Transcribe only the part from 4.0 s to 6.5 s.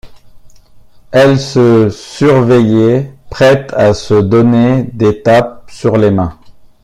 donner des tapes sur les mains.